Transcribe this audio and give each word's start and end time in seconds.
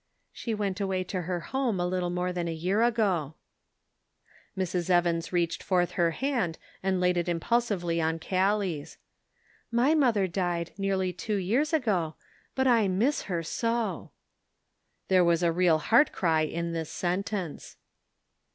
"She 0.33 0.55
went 0.55 0.79
away 0.81 1.03
to 1.03 1.21
her 1.21 1.41
home 1.41 1.79
a 1.79 1.85
little 1.85 2.09
more 2.09 2.33
than 2.33 2.47
a 2.47 2.51
year 2.53 2.81
ago." 2.81 3.35
Mrs. 4.57 4.89
Evans 4.89 5.31
reached 5.31 5.61
forth 5.61 5.91
her 5.91 6.09
hand 6.09 6.57
and 6.81 6.99
laid 6.99 7.17
it 7.17 7.29
impulsively 7.29 8.01
on 8.01 8.17
Callie's. 8.17 8.97
Their 9.71 9.83
Jewels. 9.89 9.89
39" 9.89 9.89
My 9.89 9.93
mother 9.93 10.27
died 10.27 10.71
nearly 10.75 11.13
two 11.13 11.35
years 11.35 11.71
ago, 11.71 12.15
but 12.55 12.65
I 12.65 12.87
miss 12.87 13.21
her 13.29 13.43
so!" 13.43 14.09
There 15.07 15.23
was 15.23 15.43
a 15.43 15.51
real 15.51 15.77
heart 15.77 16.11
cry 16.11 16.41
in 16.45 16.71
the 16.73 16.85
sentence. 16.85 17.77